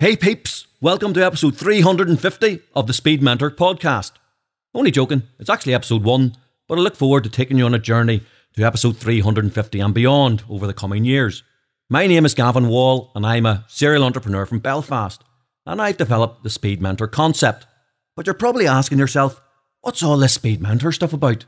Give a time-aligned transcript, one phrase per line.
[0.00, 4.12] Hey peeps, welcome to episode 350 of the Speed Mentor podcast.
[4.74, 6.34] Only joking, it's actually episode 1,
[6.66, 8.22] but I look forward to taking you on a journey
[8.56, 11.44] to episode 350 and beyond over the coming years.
[11.88, 15.22] My name is Gavan Wall, and I'm a serial entrepreneur from Belfast,
[15.66, 17.66] and I've developed the Speed Mentor concept.
[18.14, 19.42] But you're probably asking yourself,
[19.82, 21.44] what's all this Speed Mentor stuff about?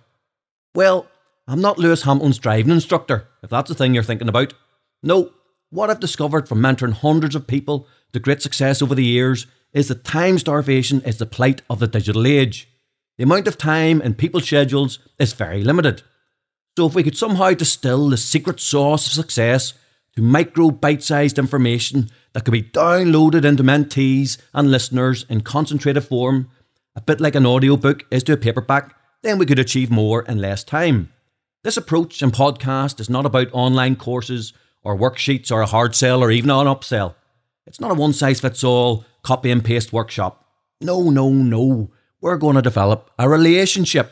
[0.74, 1.06] Well,
[1.46, 4.52] I'm not Lewis Hamilton's driving instructor, if that's the thing you're thinking about.
[5.02, 5.32] No,
[5.70, 9.88] what I've discovered from mentoring hundreds of people to great success over the years is
[9.88, 12.68] that time starvation is the plight of the digital age.
[13.16, 16.02] The amount of time in people's schedules is very limited.
[16.76, 19.74] So, if we could somehow distill the secret sauce of success
[20.18, 26.02] to micro bite sized information that could be downloaded into mentees and listeners in concentrated
[26.02, 26.50] form,
[26.96, 30.40] a bit like an audiobook is to a paperback, then we could achieve more in
[30.40, 31.12] less time.
[31.62, 36.20] This approach and podcast is not about online courses or worksheets or a hard sell
[36.20, 37.14] or even an upsell.
[37.64, 40.44] It's not a one size fits all copy and paste workshop.
[40.80, 41.92] No, no, no.
[42.20, 44.10] We're going to develop a relationship.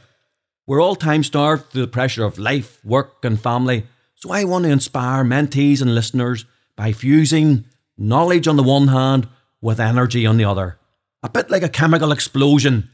[0.69, 3.88] We're all time starved through the pressure of life, work, and family.
[4.19, 7.67] So I want to inspire mentees and listeners by fusing
[7.98, 9.28] knowledge on the one hand
[9.61, 10.78] with energy on the other.
[11.22, 12.89] A bit like a chemical explosion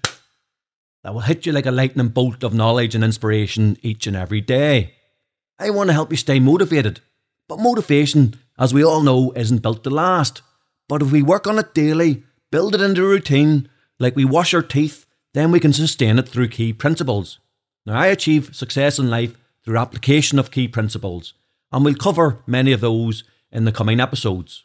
[1.04, 4.40] that will hit you like a lightning bolt of knowledge and inspiration each and every
[4.40, 4.94] day.
[5.60, 7.00] I want to help you stay motivated.
[7.48, 10.42] But motivation, as we all know, isn't built to last.
[10.88, 13.68] But if we work on it daily, build it into a routine,
[14.00, 17.38] like we wash our teeth, then we can sustain it through key principles.
[17.86, 21.34] Now, I achieve success in life through application of key principles,
[21.70, 24.64] and we'll cover many of those in the coming episodes.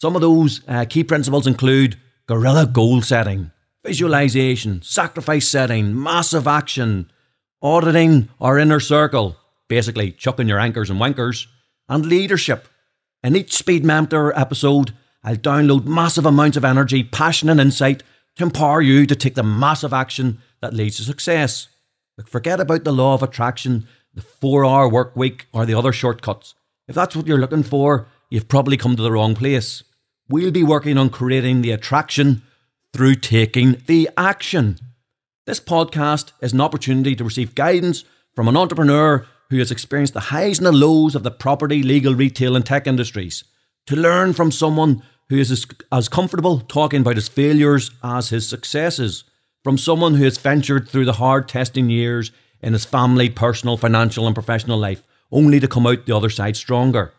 [0.00, 3.50] Some of those uh, key principles include gorilla goal setting,
[3.84, 7.10] visualization, sacrifice setting, massive action,
[7.62, 9.36] auditing our inner circle,
[9.68, 11.46] basically chucking your anchors and wankers,
[11.88, 12.68] and leadership.
[13.22, 14.92] In each Speed Mentor episode,
[15.22, 18.02] I'll download massive amounts of energy, passion, and insight
[18.36, 21.68] to empower you to take the massive action that leads to success.
[22.18, 25.92] Look, forget about the law of attraction the four hour work week, or the other
[25.92, 26.54] shortcuts.
[26.86, 29.82] If that's what you're looking for, you've probably come to the wrong place.
[30.28, 32.42] We'll be working on creating the attraction
[32.92, 34.78] through taking the action.
[35.46, 38.04] This podcast is an opportunity to receive guidance
[38.34, 42.14] from an entrepreneur who has experienced the highs and the lows of the property, legal,
[42.14, 43.44] retail, and tech industries.
[43.86, 48.48] To learn from someone who is as, as comfortable talking about his failures as his
[48.48, 49.24] successes.
[49.62, 52.30] From someone who has ventured through the hard testing years
[52.64, 56.56] in his family, personal, financial, and professional life, only to come out the other side
[56.56, 57.12] stronger.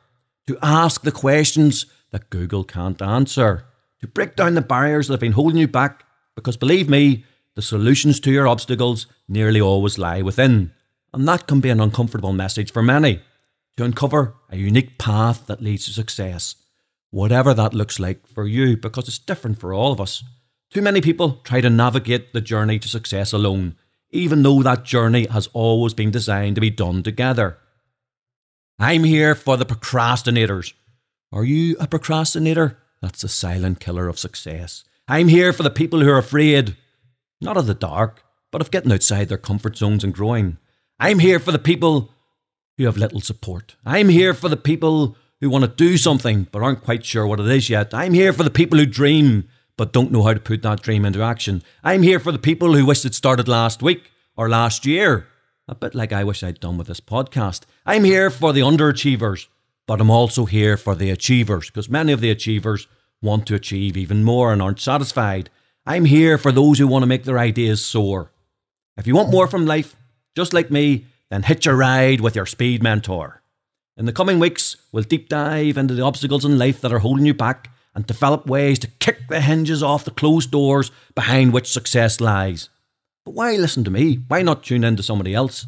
[0.48, 3.66] To ask the questions that Google can't answer.
[4.02, 6.04] To break down the barriers that have been holding you back,
[6.36, 10.72] because believe me, the solutions to your obstacles nearly always lie within.
[11.14, 13.22] And that can be an uncomfortable message for many.
[13.78, 16.56] To uncover a unique path that leads to success,
[17.12, 20.24] whatever that looks like for you, because it's different for all of us.
[20.72, 23.76] Too many people try to navigate the journey to success alone
[24.12, 27.58] even though that journey has always been designed to be done together.
[28.80, 30.74] I'm here for the procrastinators.
[31.32, 32.78] Are you a procrastinator?
[33.02, 34.84] That's the silent killer of success.
[35.08, 36.76] I'm here for the people who are afraid,
[37.40, 40.58] not of the dark, but of getting outside their comfort zones and growing.
[41.00, 42.12] I'm here for the people
[42.78, 43.76] who have little support.
[43.86, 47.40] I'm here for the people who want to do something but aren't quite sure what
[47.40, 47.94] it is yet.
[47.94, 51.06] I'm here for the people who dream but don't know how to put that dream
[51.06, 51.62] into action.
[51.84, 55.28] I'm here for the people who wish it started last week or last year.
[55.68, 57.62] A bit like I wish I'd done with this podcast.
[57.86, 59.48] I'm here for the underachievers,
[59.88, 62.88] but I'm also here for the achievers because many of the achievers
[63.22, 65.50] want to achieve even more and aren't satisfied.
[65.86, 68.32] I'm here for those who want to make their ideas soar.
[68.98, 69.96] If you want more from life,
[70.36, 73.42] just like me, then hitch a ride with your speed mentor.
[73.98, 77.26] In the coming weeks, we'll deep dive into the obstacles in life that are holding
[77.26, 81.72] you back and develop ways to kick the hinges off the closed doors behind which
[81.72, 82.70] success lies.
[83.24, 84.20] But why listen to me?
[84.28, 85.66] Why not tune in to somebody else?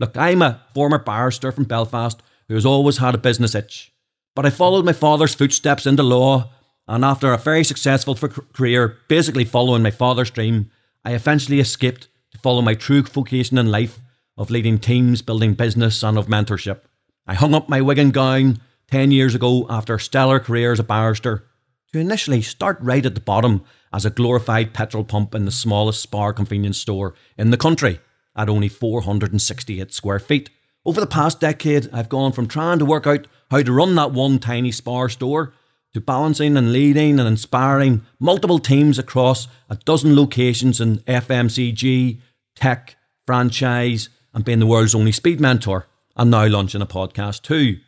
[0.00, 3.92] Look, I'm a former barrister from Belfast who has always had a business itch.
[4.34, 6.50] But I followed my father's footsteps into law,
[6.88, 10.70] and after a very successful career, basically following my father's dream,
[11.04, 14.00] I eventually escaped to follow my true vocation in life
[14.36, 16.80] of leading teams, building business, and of mentorship.
[17.26, 18.60] I hung up my wig and gown
[18.94, 21.44] 10 years ago after a stellar career as a barrister
[21.92, 26.00] to initially start right at the bottom as a glorified petrol pump in the smallest
[26.00, 27.98] Spar convenience store in the country
[28.36, 30.48] at only 468 square feet.
[30.84, 34.12] Over the past decade, I've gone from trying to work out how to run that
[34.12, 35.52] one tiny Spar store
[35.92, 42.20] to balancing and leading and inspiring multiple teams across a dozen locations in FMCG,
[42.54, 42.94] tech,
[43.26, 47.78] franchise, and being the world's only speed mentor, and now launching a podcast too.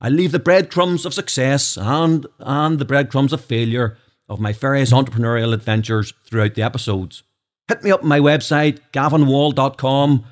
[0.00, 3.96] I leave the breadcrumbs of success and, and the breadcrumbs of failure
[4.28, 7.22] of my various entrepreneurial adventures throughout the episodes.
[7.68, 10.24] Hit me up on my website, gavanwall.com,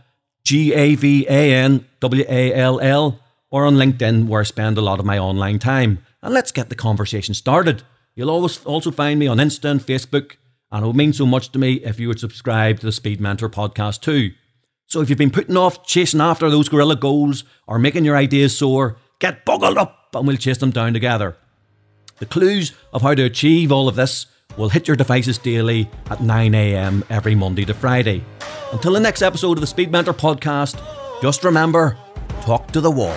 [0.44, 3.20] G A V A N W A L L,
[3.50, 6.05] or on LinkedIn, where I spend a lot of my online time.
[6.22, 7.82] And let's get the conversation started.
[8.14, 10.37] You'll always also find me on Insta and Facebook,
[10.70, 13.20] and it would mean so much to me if you would subscribe to the Speed
[13.20, 14.32] Mentor podcast too.
[14.87, 18.56] So if you've been putting off chasing after those gorilla goals or making your ideas
[18.56, 21.34] soar, Get boggled up and we'll chase them down together.
[22.18, 24.26] The clues of how to achieve all of this
[24.58, 28.22] will hit your devices daily at 9am every Monday to Friday.
[28.70, 30.78] Until the next episode of the Speed Mentor podcast,
[31.22, 31.96] just remember
[32.42, 33.16] talk to the wall.